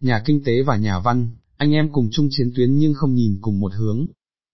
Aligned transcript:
nhà 0.00 0.22
kinh 0.24 0.44
tế 0.44 0.62
và 0.62 0.76
nhà 0.76 0.98
văn, 0.98 1.30
anh 1.56 1.72
em 1.72 1.92
cùng 1.92 2.08
chung 2.12 2.28
chiến 2.30 2.52
tuyến 2.56 2.78
nhưng 2.78 2.94
không 2.94 3.14
nhìn 3.14 3.38
cùng 3.40 3.60
một 3.60 3.72
hướng. 3.74 4.06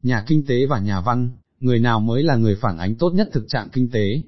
Nhà 0.03 0.25
kinh 0.26 0.46
tế 0.46 0.67
và 0.67 0.79
nhà 0.79 1.00
văn, 1.00 1.30
người 1.61 1.79
nào 1.79 2.00
mới 2.00 2.22
là 2.22 2.37
người 2.37 2.57
phản 2.57 2.79
ánh 2.79 2.95
tốt 2.95 3.11
nhất 3.11 3.29
thực 3.33 3.45
trạng 3.49 3.69
kinh 3.73 3.91
tế. 3.91 4.23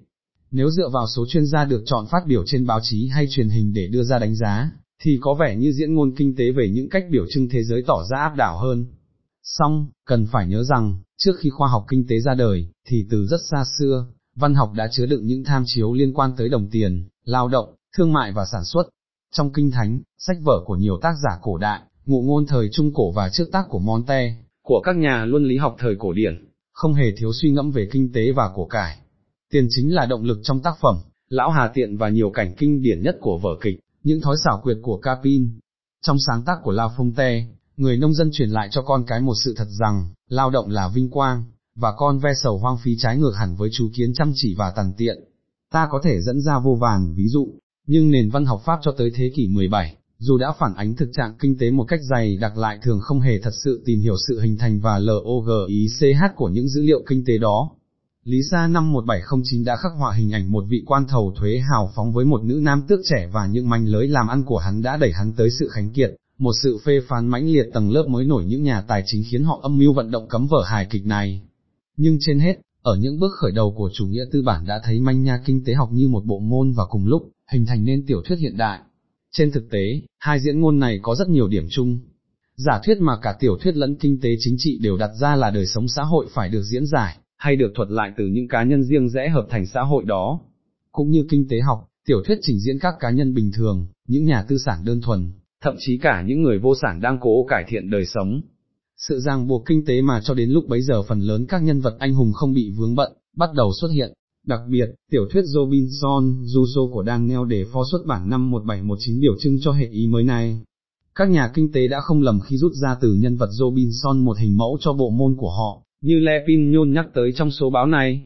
Nếu 0.50 0.70
dựa 0.70 0.88
vào 0.88 1.06
số 1.16 1.26
chuyên 1.28 1.46
gia 1.46 1.64
được 1.64 1.82
chọn 1.86 2.06
phát 2.10 2.26
biểu 2.26 2.44
trên 2.46 2.66
báo 2.66 2.80
chí 2.82 3.08
hay 3.08 3.26
truyền 3.30 3.48
hình 3.48 3.72
để 3.72 3.86
đưa 3.86 4.02
ra 4.02 4.18
đánh 4.18 4.34
giá, 4.34 4.70
thì 5.02 5.18
có 5.20 5.34
vẻ 5.34 5.56
như 5.56 5.72
diễn 5.72 5.94
ngôn 5.94 6.14
kinh 6.16 6.36
tế 6.36 6.50
về 6.50 6.68
những 6.68 6.88
cách 6.88 7.04
biểu 7.10 7.24
trưng 7.30 7.48
thế 7.48 7.64
giới 7.64 7.82
tỏ 7.86 8.04
ra 8.10 8.18
áp 8.18 8.36
đảo 8.36 8.58
hơn. 8.58 8.86
Song, 9.42 9.88
cần 10.06 10.26
phải 10.26 10.46
nhớ 10.46 10.64
rằng, 10.64 10.98
trước 11.16 11.32
khi 11.38 11.50
khoa 11.50 11.68
học 11.68 11.84
kinh 11.88 12.06
tế 12.06 12.20
ra 12.20 12.34
đời, 12.34 12.68
thì 12.88 13.06
từ 13.10 13.26
rất 13.26 13.40
xa 13.50 13.64
xưa, 13.78 14.06
văn 14.36 14.54
học 14.54 14.72
đã 14.76 14.88
chứa 14.92 15.06
đựng 15.06 15.26
những 15.26 15.44
tham 15.44 15.62
chiếu 15.66 15.92
liên 15.92 16.12
quan 16.12 16.36
tới 16.36 16.48
đồng 16.48 16.70
tiền, 16.70 17.08
lao 17.24 17.48
động, 17.48 17.74
thương 17.96 18.12
mại 18.12 18.32
và 18.32 18.44
sản 18.52 18.64
xuất. 18.64 18.88
Trong 19.36 19.52
kinh 19.52 19.70
thánh, 19.70 20.00
sách 20.18 20.36
vở 20.42 20.62
của 20.66 20.76
nhiều 20.76 20.98
tác 21.02 21.14
giả 21.22 21.38
cổ 21.42 21.58
đại, 21.58 21.80
ngụ 22.06 22.22
ngôn 22.22 22.46
thời 22.46 22.68
trung 22.72 22.94
cổ 22.94 23.12
và 23.12 23.28
trước 23.28 23.44
tác 23.52 23.66
của 23.68 23.78
Monte, 23.78 24.36
của 24.62 24.80
các 24.84 24.96
nhà 24.96 25.24
luân 25.24 25.44
lý 25.44 25.56
học 25.56 25.76
thời 25.78 25.96
cổ 25.98 26.12
điển, 26.12 26.50
không 26.72 26.94
hề 26.94 27.04
thiếu 27.16 27.32
suy 27.32 27.50
ngẫm 27.50 27.70
về 27.70 27.88
kinh 27.92 28.12
tế 28.12 28.32
và 28.32 28.50
của 28.54 28.66
cải. 28.66 28.98
Tiền 29.50 29.66
chính 29.70 29.94
là 29.94 30.06
động 30.06 30.24
lực 30.24 30.40
trong 30.42 30.60
tác 30.60 30.74
phẩm, 30.80 30.96
lão 31.28 31.50
hà 31.50 31.68
tiện 31.74 31.96
và 31.96 32.08
nhiều 32.08 32.30
cảnh 32.30 32.54
kinh 32.58 32.82
điển 32.82 33.02
nhất 33.02 33.16
của 33.20 33.38
vở 33.38 33.50
kịch, 33.60 33.80
những 34.02 34.20
thói 34.20 34.36
xảo 34.44 34.60
quyệt 34.62 34.76
của 34.82 34.98
Capin. 34.98 35.58
Trong 36.02 36.16
sáng 36.26 36.42
tác 36.42 36.58
của 36.62 36.72
La 36.72 36.88
Fonte, 36.96 37.44
người 37.76 37.96
nông 37.96 38.14
dân 38.14 38.30
truyền 38.32 38.48
lại 38.48 38.68
cho 38.70 38.82
con 38.82 39.04
cái 39.06 39.20
một 39.20 39.34
sự 39.44 39.54
thật 39.56 39.68
rằng, 39.68 40.08
lao 40.28 40.50
động 40.50 40.70
là 40.70 40.88
vinh 40.88 41.10
quang, 41.10 41.44
và 41.76 41.92
con 41.96 42.18
ve 42.18 42.34
sầu 42.42 42.58
hoang 42.58 42.76
phí 42.84 42.96
trái 42.98 43.16
ngược 43.16 43.32
hẳn 43.36 43.56
với 43.56 43.68
chú 43.72 43.88
kiến 43.94 44.14
chăm 44.14 44.32
chỉ 44.34 44.54
và 44.58 44.72
tàn 44.76 44.92
tiện. 44.96 45.16
Ta 45.72 45.88
có 45.90 46.00
thể 46.04 46.20
dẫn 46.20 46.40
ra 46.40 46.58
vô 46.58 46.74
vàn 46.80 47.14
ví 47.14 47.28
dụ, 47.28 47.48
nhưng 47.86 48.10
nền 48.10 48.30
văn 48.30 48.44
học 48.44 48.62
Pháp 48.64 48.78
cho 48.82 48.94
tới 48.98 49.10
thế 49.14 49.30
kỷ 49.34 49.48
17, 49.48 49.96
dù 50.18 50.38
đã 50.38 50.52
phản 50.58 50.74
ánh 50.74 50.96
thực 50.96 51.08
trạng 51.12 51.34
kinh 51.38 51.58
tế 51.58 51.70
một 51.70 51.84
cách 51.84 52.00
dày 52.10 52.36
đặc 52.36 52.56
lại 52.56 52.78
thường 52.82 53.00
không 53.00 53.20
hề 53.20 53.38
thật 53.38 53.50
sự 53.64 53.82
tìm 53.86 54.00
hiểu 54.00 54.14
sự 54.28 54.40
hình 54.40 54.58
thành 54.58 54.80
và 54.80 54.98
LOGICH 54.98 56.36
của 56.36 56.48
những 56.48 56.68
dữ 56.68 56.82
liệu 56.82 57.02
kinh 57.08 57.24
tế 57.24 57.38
đó. 57.38 57.70
Lý 58.24 58.38
Sa 58.50 58.66
năm 58.66 58.92
1709 58.92 59.64
đã 59.64 59.76
khắc 59.76 59.92
họa 59.98 60.14
hình 60.14 60.34
ảnh 60.34 60.52
một 60.52 60.64
vị 60.68 60.82
quan 60.86 61.06
thầu 61.06 61.34
thuế 61.36 61.58
hào 61.58 61.92
phóng 61.96 62.12
với 62.12 62.24
một 62.24 62.44
nữ 62.44 62.60
nam 62.62 62.82
tước 62.88 63.00
trẻ 63.04 63.28
và 63.32 63.46
những 63.46 63.68
manh 63.68 63.86
lưới 63.86 64.08
làm 64.08 64.28
ăn 64.28 64.44
của 64.44 64.58
hắn 64.58 64.82
đã 64.82 64.96
đẩy 64.96 65.12
hắn 65.12 65.32
tới 65.32 65.50
sự 65.50 65.68
khánh 65.68 65.90
kiệt, 65.90 66.10
một 66.38 66.52
sự 66.62 66.78
phê 66.84 67.00
phán 67.08 67.26
mãnh 67.26 67.46
liệt 67.46 67.66
tầng 67.74 67.90
lớp 67.90 68.06
mới 68.08 68.24
nổi 68.24 68.44
những 68.44 68.62
nhà 68.62 68.80
tài 68.80 69.02
chính 69.06 69.22
khiến 69.30 69.44
họ 69.44 69.60
âm 69.62 69.78
mưu 69.78 69.92
vận 69.92 70.10
động 70.10 70.28
cấm 70.28 70.46
vở 70.46 70.64
hài 70.66 70.86
kịch 70.90 71.06
này. 71.06 71.42
Nhưng 71.96 72.18
trên 72.20 72.38
hết, 72.38 72.60
ở 72.84 72.96
những 72.96 73.18
bước 73.18 73.32
khởi 73.32 73.52
đầu 73.52 73.74
của 73.76 73.90
chủ 73.94 74.06
nghĩa 74.06 74.24
tư 74.32 74.42
bản 74.42 74.66
đã 74.66 74.80
thấy 74.84 75.00
manh 75.00 75.22
nha 75.22 75.40
kinh 75.44 75.64
tế 75.64 75.74
học 75.74 75.88
như 75.92 76.08
một 76.08 76.24
bộ 76.24 76.38
môn 76.38 76.72
và 76.72 76.84
cùng 76.90 77.06
lúc, 77.06 77.22
hình 77.52 77.66
thành 77.66 77.84
nên 77.84 78.06
tiểu 78.06 78.22
thuyết 78.24 78.36
hiện 78.38 78.56
đại. 78.56 78.80
Trên 79.32 79.50
thực 79.50 79.70
tế, 79.70 80.00
hai 80.18 80.40
diễn 80.40 80.60
ngôn 80.60 80.78
này 80.78 80.98
có 81.02 81.14
rất 81.14 81.28
nhiều 81.28 81.48
điểm 81.48 81.66
chung. 81.70 81.98
Giả 82.56 82.80
thuyết 82.84 82.98
mà 83.00 83.12
cả 83.22 83.36
tiểu 83.40 83.58
thuyết 83.60 83.76
lẫn 83.76 83.96
kinh 83.96 84.20
tế 84.20 84.30
chính 84.38 84.54
trị 84.58 84.78
đều 84.82 84.96
đặt 84.96 85.10
ra 85.20 85.36
là 85.36 85.50
đời 85.50 85.66
sống 85.66 85.88
xã 85.88 86.02
hội 86.02 86.26
phải 86.34 86.48
được 86.48 86.62
diễn 86.62 86.86
giải, 86.86 87.16
hay 87.36 87.56
được 87.56 87.72
thuật 87.74 87.90
lại 87.90 88.12
từ 88.16 88.26
những 88.26 88.48
cá 88.48 88.62
nhân 88.62 88.84
riêng 88.84 89.08
rẽ 89.08 89.28
hợp 89.28 89.46
thành 89.50 89.66
xã 89.66 89.80
hội 89.80 90.04
đó. 90.04 90.40
Cũng 90.92 91.10
như 91.10 91.26
kinh 91.30 91.48
tế 91.48 91.60
học, 91.60 91.88
tiểu 92.06 92.22
thuyết 92.26 92.38
trình 92.42 92.60
diễn 92.60 92.78
các 92.78 92.94
cá 93.00 93.10
nhân 93.10 93.34
bình 93.34 93.50
thường, 93.54 93.86
những 94.08 94.24
nhà 94.24 94.44
tư 94.48 94.58
sản 94.58 94.78
đơn 94.84 95.00
thuần, 95.00 95.32
thậm 95.62 95.74
chí 95.78 95.98
cả 95.98 96.22
những 96.26 96.42
người 96.42 96.58
vô 96.58 96.74
sản 96.82 97.00
đang 97.00 97.18
cố 97.20 97.46
cải 97.48 97.64
thiện 97.68 97.90
đời 97.90 98.06
sống. 98.06 98.40
Sự 99.08 99.20
ràng 99.20 99.46
buộc 99.46 99.66
kinh 99.66 99.84
tế 99.84 100.02
mà 100.02 100.20
cho 100.24 100.34
đến 100.34 100.50
lúc 100.50 100.68
bấy 100.68 100.82
giờ 100.82 101.02
phần 101.02 101.20
lớn 101.20 101.46
các 101.48 101.62
nhân 101.62 101.80
vật 101.80 101.96
anh 101.98 102.14
hùng 102.14 102.32
không 102.32 102.52
bị 102.54 102.70
vướng 102.70 102.94
bận, 102.94 103.12
bắt 103.36 103.50
đầu 103.54 103.72
xuất 103.80 103.88
hiện. 103.88 104.12
Đặc 104.46 104.60
biệt, 104.68 104.86
tiểu 105.10 105.26
thuyết 105.30 105.42
Robinson 105.44 106.44
Crusoe 106.44 106.92
của 106.92 107.04
Daniel 107.06 107.64
phó 107.72 107.82
xuất 107.92 108.06
bản 108.06 108.30
năm 108.30 108.50
1719 108.50 109.20
biểu 109.20 109.34
trưng 109.40 109.60
cho 109.60 109.72
hệ 109.72 109.86
ý 109.86 110.06
mới 110.06 110.24
này. 110.24 110.60
Các 111.14 111.30
nhà 111.30 111.50
kinh 111.54 111.72
tế 111.72 111.88
đã 111.88 112.00
không 112.00 112.22
lầm 112.22 112.40
khi 112.40 112.56
rút 112.56 112.72
ra 112.72 112.96
từ 113.00 113.14
nhân 113.14 113.36
vật 113.36 113.48
Robinson 113.50 114.24
một 114.24 114.38
hình 114.38 114.56
mẫu 114.56 114.78
cho 114.80 114.92
bộ 114.92 115.10
môn 115.10 115.36
của 115.36 115.50
họ, 115.50 115.82
như 116.02 116.18
Lepin 116.18 116.72
nhôn 116.72 116.92
nhắc 116.92 117.06
tới 117.14 117.32
trong 117.36 117.50
số 117.50 117.70
báo 117.70 117.86
này. 117.86 118.22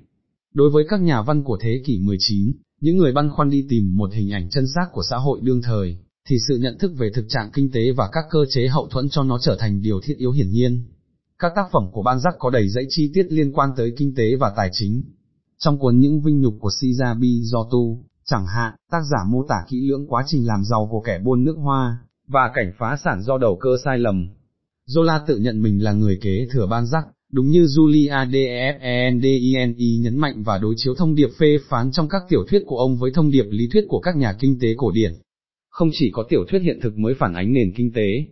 Đối 0.55 0.70
với 0.70 0.85
các 0.89 1.01
nhà 1.01 1.23
văn 1.23 1.45
của 1.45 1.58
thế 1.61 1.83
kỷ 1.85 1.98
19, 1.98 2.52
những 2.81 2.97
người 2.97 3.13
băn 3.13 3.31
khoăn 3.31 3.51
đi 3.51 3.67
tìm 3.69 3.97
một 3.97 4.13
hình 4.13 4.33
ảnh 4.33 4.51
chân 4.51 4.64
xác 4.75 4.86
của 4.92 5.02
xã 5.11 5.17
hội 5.17 5.41
đương 5.42 5.63
thời, 5.63 5.98
thì 6.28 6.36
sự 6.48 6.58
nhận 6.58 6.78
thức 6.78 6.92
về 6.96 7.11
thực 7.14 7.24
trạng 7.28 7.50
kinh 7.52 7.70
tế 7.70 7.92
và 7.92 8.08
các 8.12 8.24
cơ 8.30 8.39
chế 8.50 8.68
hậu 8.68 8.89
thuẫn 8.89 9.08
cho 9.08 9.22
nó 9.22 9.39
trở 9.39 9.56
thành 9.61 9.83
điều 9.83 10.00
thiết 10.00 10.14
yếu 10.18 10.30
hiển 10.30 10.50
nhiên. 10.50 10.83
Các 11.39 11.52
tác 11.56 11.64
phẩm 11.72 11.83
của 11.92 12.02
ban 12.02 12.20
giác 12.20 12.34
có 12.39 12.50
đầy 12.50 12.68
dãy 12.68 12.84
chi 12.89 13.11
tiết 13.14 13.27
liên 13.30 13.52
quan 13.52 13.70
tới 13.77 13.92
kinh 13.96 14.14
tế 14.14 14.36
và 14.36 14.52
tài 14.56 14.68
chính. 14.72 15.02
Trong 15.58 15.78
cuốn 15.78 15.98
Những 15.98 16.20
vinh 16.20 16.40
nhục 16.40 16.55
của 16.61 16.70
Shizabi 16.80 17.42
Zotu, 17.42 17.98
chẳng 18.24 18.46
hạn, 18.46 18.74
tác 18.90 19.00
giả 19.11 19.18
mô 19.28 19.44
tả 19.48 19.56
kỹ 19.68 19.89
lưỡng 19.90 20.06
quá 20.06 20.24
trình 20.27 20.46
làm 20.46 20.64
giàu 20.64 20.89
của 20.90 21.00
kẻ 21.00 21.18
buôn 21.24 21.44
nước 21.44 21.56
hoa, 21.56 21.98
và 22.27 22.50
cảnh 22.55 22.72
phá 22.78 22.98
sản 23.05 23.22
do 23.22 23.39
đầu 23.39 23.58
cơ 23.60 23.70
sai 23.84 23.98
lầm. 23.98 24.28
Zola 24.89 25.20
tự 25.27 25.39
nhận 25.39 25.62
mình 25.62 25.83
là 25.83 25.92
người 25.92 26.18
kế 26.22 26.46
thừa 26.50 26.66
ban 26.66 26.86
giác, 26.86 27.06
đúng 27.33 27.50
như 27.50 27.62
Julia 27.64 28.30
Defendini 28.30 30.02
nhấn 30.02 30.16
mạnh 30.16 30.42
và 30.42 30.58
đối 30.58 30.74
chiếu 30.77 30.95
thông 30.95 31.14
điệp 31.14 31.30
phê 31.39 31.58
phán 31.68 31.92
trong 31.92 32.08
các 32.08 32.22
tiểu 32.28 32.45
thuyết 32.48 32.62
của 32.66 32.77
ông 32.77 32.96
với 32.96 33.10
thông 33.14 33.30
điệp 33.30 33.46
lý 33.50 33.68
thuyết 33.72 33.84
của 33.89 34.00
các 34.00 34.16
nhà 34.16 34.33
kinh 34.33 34.58
tế 34.60 34.74
cổ 34.77 34.90
điển 34.90 35.12
không 35.78 35.90
chỉ 35.92 36.11
có 36.12 36.24
tiểu 36.28 36.44
thuyết 36.48 36.58
hiện 36.58 36.78
thực 36.83 36.98
mới 36.98 37.14
phản 37.14 37.34
ánh 37.34 37.52
nền 37.52 37.72
kinh 37.77 37.92
tế, 37.92 38.24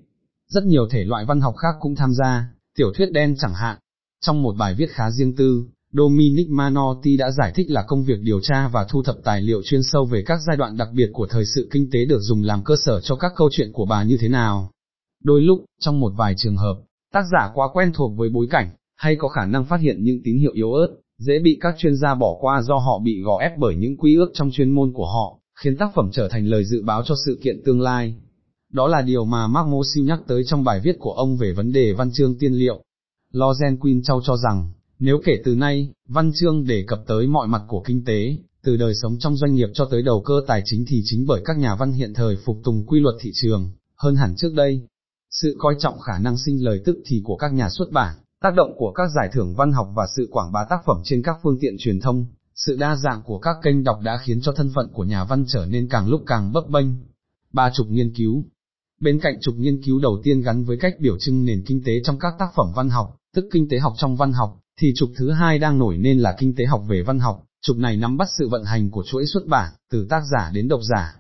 rất 0.48 0.64
nhiều 0.64 0.88
thể 0.90 1.04
loại 1.04 1.24
văn 1.24 1.40
học 1.40 1.54
khác 1.56 1.74
cũng 1.80 1.94
tham 1.94 2.14
gia, 2.14 2.48
tiểu 2.76 2.92
thuyết 2.94 3.12
đen 3.12 3.34
chẳng 3.38 3.54
hạn. 3.54 3.78
Trong 4.20 4.42
một 4.42 4.54
bài 4.58 4.74
viết 4.74 4.90
khá 4.90 5.10
riêng 5.10 5.36
tư, 5.36 5.64
Dominic 5.92 6.50
Manotti 6.50 7.16
đã 7.16 7.30
giải 7.30 7.52
thích 7.54 7.70
là 7.70 7.84
công 7.88 8.04
việc 8.04 8.18
điều 8.22 8.40
tra 8.40 8.68
và 8.68 8.86
thu 8.90 9.02
thập 9.02 9.16
tài 9.24 9.40
liệu 9.40 9.62
chuyên 9.62 9.82
sâu 9.82 10.04
về 10.04 10.22
các 10.26 10.38
giai 10.46 10.56
đoạn 10.56 10.76
đặc 10.76 10.88
biệt 10.92 11.10
của 11.12 11.26
thời 11.26 11.44
sự 11.54 11.68
kinh 11.72 11.90
tế 11.92 12.04
được 12.04 12.18
dùng 12.20 12.42
làm 12.42 12.64
cơ 12.64 12.74
sở 12.84 13.00
cho 13.00 13.16
các 13.16 13.32
câu 13.36 13.48
chuyện 13.52 13.72
của 13.72 13.86
bà 13.86 14.02
như 14.02 14.16
thế 14.20 14.28
nào. 14.28 14.70
Đôi 15.24 15.40
lúc, 15.42 15.64
trong 15.80 16.00
một 16.00 16.12
vài 16.16 16.34
trường 16.36 16.56
hợp, 16.56 16.76
tác 17.12 17.22
giả 17.32 17.50
quá 17.54 17.68
quen 17.72 17.92
thuộc 17.94 18.16
với 18.16 18.28
bối 18.28 18.46
cảnh, 18.50 18.70
hay 18.96 19.16
có 19.16 19.28
khả 19.28 19.46
năng 19.46 19.64
phát 19.64 19.80
hiện 19.80 20.04
những 20.04 20.20
tín 20.24 20.38
hiệu 20.38 20.52
yếu 20.54 20.72
ớt, 20.72 20.96
dễ 21.18 21.38
bị 21.38 21.58
các 21.60 21.74
chuyên 21.78 21.96
gia 21.96 22.14
bỏ 22.14 22.36
qua 22.40 22.62
do 22.62 22.76
họ 22.76 22.98
bị 22.98 23.22
gò 23.22 23.38
ép 23.40 23.58
bởi 23.58 23.76
những 23.76 23.96
quy 23.96 24.16
ước 24.16 24.30
trong 24.34 24.50
chuyên 24.50 24.70
môn 24.70 24.92
của 24.92 25.06
họ, 25.06 25.38
khiến 25.60 25.76
tác 25.76 25.90
phẩm 25.94 26.10
trở 26.12 26.28
thành 26.28 26.46
lời 26.46 26.64
dự 26.64 26.82
báo 26.82 27.02
cho 27.06 27.14
sự 27.26 27.38
kiện 27.42 27.62
tương 27.64 27.80
lai. 27.80 28.14
Đó 28.72 28.88
là 28.88 29.02
điều 29.02 29.24
mà 29.24 29.46
Mark 29.46 29.68
Mosil 29.68 30.04
nhắc 30.04 30.20
tới 30.26 30.42
trong 30.46 30.64
bài 30.64 30.80
viết 30.84 30.96
của 30.98 31.12
ông 31.12 31.36
về 31.36 31.52
vấn 31.52 31.72
đề 31.72 31.92
văn 31.92 32.10
chương 32.12 32.38
tiên 32.38 32.52
liệu. 32.52 32.82
Lozen 33.32 33.78
Queen 33.78 34.02
Châu 34.02 34.22
cho 34.22 34.36
rằng, 34.36 34.72
nếu 34.98 35.20
kể 35.24 35.32
từ 35.44 35.54
nay, 35.54 35.92
văn 36.08 36.30
chương 36.34 36.66
đề 36.66 36.84
cập 36.86 36.98
tới 37.06 37.26
mọi 37.26 37.48
mặt 37.48 37.62
của 37.68 37.82
kinh 37.86 38.04
tế, 38.04 38.36
từ 38.62 38.76
đời 38.76 38.94
sống 39.02 39.18
trong 39.18 39.36
doanh 39.36 39.54
nghiệp 39.54 39.68
cho 39.74 39.88
tới 39.90 40.02
đầu 40.02 40.22
cơ 40.22 40.40
tài 40.46 40.62
chính 40.64 40.84
thì 40.88 41.02
chính 41.04 41.26
bởi 41.26 41.42
các 41.44 41.58
nhà 41.58 41.74
văn 41.74 41.92
hiện 41.92 42.14
thời 42.14 42.36
phục 42.44 42.60
tùng 42.64 42.86
quy 42.86 43.00
luật 43.00 43.14
thị 43.20 43.30
trường, 43.34 43.70
hơn 43.96 44.16
hẳn 44.16 44.34
trước 44.36 44.54
đây. 44.54 44.86
Sự 45.30 45.56
coi 45.58 45.74
trọng 45.78 46.00
khả 46.00 46.18
năng 46.18 46.38
sinh 46.38 46.64
lời 46.64 46.80
tức 46.84 46.96
thì 47.06 47.20
của 47.24 47.36
các 47.36 47.52
nhà 47.52 47.68
xuất 47.70 47.90
bản, 47.92 48.16
tác 48.42 48.54
động 48.56 48.74
của 48.76 48.92
các 48.92 49.08
giải 49.16 49.28
thưởng 49.32 49.54
văn 49.54 49.72
học 49.72 49.88
và 49.94 50.06
sự 50.16 50.28
quảng 50.30 50.52
bá 50.52 50.66
tác 50.70 50.80
phẩm 50.86 50.96
trên 51.04 51.22
các 51.22 51.36
phương 51.42 51.58
tiện 51.60 51.76
truyền 51.78 52.00
thông, 52.00 52.26
sự 52.56 52.76
đa 52.76 52.96
dạng 52.96 53.22
của 53.22 53.38
các 53.38 53.56
kênh 53.62 53.84
đọc 53.84 53.98
đã 54.02 54.18
khiến 54.24 54.40
cho 54.40 54.52
thân 54.52 54.70
phận 54.74 54.88
của 54.92 55.04
nhà 55.04 55.24
văn 55.24 55.44
trở 55.48 55.66
nên 55.66 55.88
càng 55.88 56.08
lúc 56.08 56.22
càng 56.26 56.52
bấp 56.52 56.68
bênh. 56.68 56.86
Ba 57.52 57.70
trục 57.74 57.86
nghiên 57.88 58.14
cứu 58.14 58.44
Bên 59.00 59.20
cạnh 59.20 59.40
trục 59.40 59.54
nghiên 59.56 59.82
cứu 59.82 59.98
đầu 59.98 60.20
tiên 60.22 60.40
gắn 60.40 60.64
với 60.64 60.76
cách 60.76 60.94
biểu 61.00 61.18
trưng 61.18 61.44
nền 61.44 61.62
kinh 61.66 61.82
tế 61.84 61.92
trong 62.04 62.18
các 62.18 62.34
tác 62.38 62.48
phẩm 62.56 62.66
văn 62.76 62.90
học, 62.90 63.16
tức 63.34 63.48
kinh 63.52 63.68
tế 63.68 63.78
học 63.78 63.92
trong 63.96 64.16
văn 64.16 64.32
học, 64.32 64.60
thì 64.80 64.92
trục 64.96 65.10
thứ 65.16 65.30
hai 65.30 65.58
đang 65.58 65.78
nổi 65.78 65.96
nên 65.96 66.18
là 66.18 66.36
kinh 66.38 66.54
tế 66.54 66.64
học 66.64 66.82
về 66.88 67.02
văn 67.02 67.18
học, 67.18 67.42
trục 67.62 67.76
này 67.76 67.96
nắm 67.96 68.16
bắt 68.16 68.28
sự 68.38 68.48
vận 68.48 68.64
hành 68.64 68.90
của 68.90 69.04
chuỗi 69.06 69.26
xuất 69.26 69.46
bản, 69.46 69.72
từ 69.90 70.06
tác 70.10 70.22
giả 70.32 70.50
đến 70.54 70.68
độc 70.68 70.80
giả. 70.82 71.16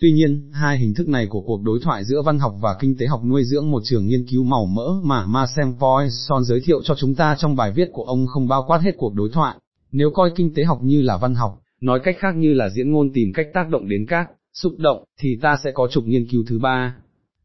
Tuy 0.00 0.12
nhiên, 0.12 0.50
hai 0.52 0.78
hình 0.78 0.94
thức 0.94 1.08
này 1.08 1.26
của 1.26 1.40
cuộc 1.40 1.62
đối 1.62 1.80
thoại 1.82 2.04
giữa 2.04 2.22
văn 2.22 2.38
học 2.38 2.54
và 2.60 2.76
kinh 2.80 2.96
tế 2.98 3.06
học 3.06 3.24
nuôi 3.24 3.44
dưỡng 3.44 3.70
một 3.70 3.82
trường 3.84 4.06
nghiên 4.06 4.26
cứu 4.26 4.44
màu 4.44 4.66
mỡ 4.66 4.88
mà 5.02 5.26
Marcel 5.26 5.68
Poisson 5.80 6.44
giới 6.44 6.60
thiệu 6.64 6.82
cho 6.84 6.94
chúng 6.94 7.14
ta 7.14 7.36
trong 7.38 7.56
bài 7.56 7.72
viết 7.72 7.88
của 7.92 8.04
ông 8.04 8.26
không 8.26 8.48
bao 8.48 8.64
quát 8.66 8.80
hết 8.82 8.92
cuộc 8.98 9.14
đối 9.14 9.30
thoại, 9.32 9.56
nếu 9.92 10.10
coi 10.10 10.30
kinh 10.36 10.54
tế 10.54 10.64
học 10.64 10.78
như 10.82 11.02
là 11.02 11.16
văn 11.16 11.34
học, 11.34 11.62
nói 11.80 12.00
cách 12.04 12.16
khác 12.18 12.36
như 12.36 12.54
là 12.54 12.68
diễn 12.68 12.92
ngôn 12.92 13.12
tìm 13.14 13.32
cách 13.34 13.46
tác 13.54 13.68
động 13.70 13.88
đến 13.88 14.06
các, 14.08 14.30
xúc 14.52 14.72
động, 14.78 15.04
thì 15.20 15.38
ta 15.42 15.56
sẽ 15.64 15.70
có 15.74 15.88
trục 15.90 16.04
nghiên 16.04 16.26
cứu 16.30 16.44
thứ 16.48 16.58
ba. 16.58 16.96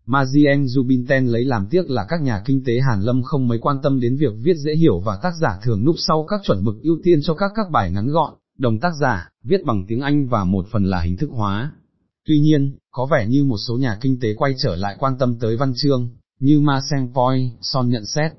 Mazien 0.07 0.65
Zubinten 0.65 1.25
lấy 1.25 1.45
làm 1.45 1.67
tiếc 1.69 1.89
là 1.89 2.05
các 2.09 2.21
nhà 2.21 2.41
kinh 2.45 2.63
tế 2.65 2.79
Hàn 2.79 3.01
Lâm 3.01 3.23
không 3.23 3.47
mấy 3.47 3.57
quan 3.57 3.77
tâm 3.83 3.99
đến 3.99 4.17
việc 4.17 4.33
viết 4.43 4.57
dễ 4.57 4.75
hiểu 4.75 4.99
và 4.99 5.19
tác 5.23 5.31
giả 5.41 5.59
thường 5.63 5.85
núp 5.85 5.95
sau 5.97 6.25
các 6.29 6.39
chuẩn 6.43 6.63
mực 6.63 6.75
ưu 6.81 6.97
tiên 7.03 7.19
cho 7.23 7.33
các 7.33 7.51
các 7.55 7.71
bài 7.71 7.91
ngắn 7.91 8.07
gọn, 8.07 8.33
đồng 8.57 8.79
tác 8.79 8.91
giả, 9.01 9.29
viết 9.43 9.65
bằng 9.65 9.85
tiếng 9.87 10.01
Anh 10.01 10.27
và 10.27 10.43
một 10.43 10.65
phần 10.71 10.83
là 10.83 11.01
hình 11.01 11.17
thức 11.17 11.29
hóa. 11.29 11.71
Tuy 12.27 12.39
nhiên, 12.39 12.77
có 12.91 13.05
vẻ 13.11 13.27
như 13.27 13.43
một 13.43 13.57
số 13.67 13.77
nhà 13.77 13.97
kinh 14.01 14.19
tế 14.19 14.33
quay 14.33 14.53
trở 14.57 14.75
lại 14.75 14.95
quan 14.99 15.17
tâm 15.19 15.35
tới 15.39 15.57
văn 15.57 15.73
chương, 15.75 16.09
như 16.39 16.59
Ma 16.59 16.81
Seng 16.91 17.13
Poi, 17.13 17.51
Son 17.61 17.89
nhận 17.89 18.05
xét, 18.05 18.31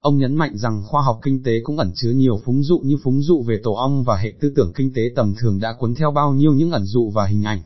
Ông 0.00 0.18
nhấn 0.18 0.34
mạnh 0.34 0.58
rằng 0.58 0.82
khoa 0.86 1.02
học 1.02 1.20
kinh 1.22 1.42
tế 1.42 1.60
cũng 1.62 1.78
ẩn 1.78 1.92
chứa 1.94 2.10
nhiều 2.10 2.40
phúng 2.44 2.62
dụ 2.62 2.78
như 2.78 2.96
phúng 3.02 3.22
dụ 3.22 3.42
về 3.42 3.60
tổ 3.62 3.72
ong 3.72 4.04
và 4.04 4.16
hệ 4.16 4.32
tư 4.40 4.52
tưởng 4.56 4.72
kinh 4.74 4.92
tế 4.94 5.02
tầm 5.16 5.34
thường 5.38 5.60
đã 5.60 5.76
cuốn 5.78 5.94
theo 5.94 6.10
bao 6.10 6.32
nhiêu 6.32 6.52
những 6.52 6.70
ẩn 6.70 6.84
dụ 6.84 7.10
và 7.10 7.26
hình 7.26 7.42
ảnh. 7.42 7.62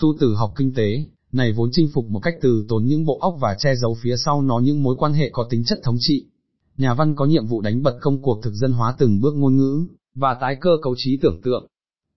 Tu 0.00 0.08
từ 0.20 0.34
học 0.34 0.52
kinh 0.56 0.74
tế, 0.74 1.04
này 1.32 1.52
vốn 1.52 1.68
chinh 1.72 1.88
phục 1.94 2.06
một 2.10 2.20
cách 2.20 2.34
từ 2.42 2.64
tốn 2.68 2.84
những 2.84 3.04
bộ 3.04 3.18
óc 3.20 3.36
và 3.40 3.56
che 3.58 3.74
giấu 3.76 3.96
phía 4.02 4.16
sau 4.16 4.42
nó 4.42 4.58
những 4.58 4.82
mối 4.82 4.96
quan 4.98 5.12
hệ 5.12 5.30
có 5.32 5.46
tính 5.50 5.64
chất 5.66 5.80
thống 5.82 5.96
trị. 5.98 6.26
Nhà 6.76 6.94
văn 6.94 7.14
có 7.14 7.24
nhiệm 7.24 7.46
vụ 7.46 7.60
đánh 7.60 7.82
bật 7.82 7.98
công 8.00 8.22
cuộc 8.22 8.42
thực 8.42 8.54
dân 8.54 8.72
hóa 8.72 8.94
từng 8.98 9.20
bước 9.20 9.34
ngôn 9.34 9.56
ngữ, 9.56 9.86
và 10.14 10.36
tái 10.40 10.56
cơ 10.60 10.70
cấu 10.82 10.94
trí 10.96 11.18
tưởng 11.22 11.40
tượng. 11.42 11.66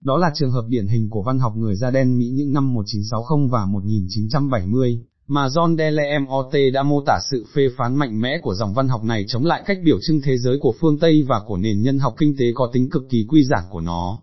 Đó 0.04 0.18
là 0.18 0.30
trường 0.34 0.50
hợp 0.50 0.64
điển 0.68 0.86
hình 0.86 1.10
của 1.10 1.22
văn 1.22 1.38
học 1.38 1.56
người 1.56 1.76
da 1.76 1.90
đen 1.90 2.18
Mỹ 2.18 2.28
những 2.28 2.52
năm 2.52 2.74
1960 2.74 3.48
và 3.50 3.66
1970, 3.66 5.04
mà 5.26 5.46
John 5.48 5.76
DeLeMOT 5.76 6.52
đã 6.72 6.82
mô 6.82 7.02
tả 7.06 7.18
sự 7.30 7.44
phê 7.54 7.68
phán 7.76 7.96
mạnh 7.96 8.20
mẽ 8.20 8.38
của 8.42 8.54
dòng 8.54 8.74
văn 8.74 8.88
học 8.88 9.04
này 9.04 9.24
chống 9.28 9.44
lại 9.44 9.62
cách 9.66 9.78
biểu 9.84 9.98
trưng 10.02 10.20
thế 10.24 10.38
giới 10.38 10.58
của 10.60 10.74
phương 10.80 10.98
Tây 10.98 11.22
và 11.22 11.40
của 11.46 11.56
nền 11.56 11.82
nhân 11.82 11.98
học 11.98 12.14
kinh 12.18 12.36
tế 12.38 12.44
có 12.54 12.70
tính 12.72 12.90
cực 12.90 13.02
kỳ 13.10 13.26
quy 13.28 13.44
giản 13.44 13.62
của 13.70 13.80
nó. 13.80 14.18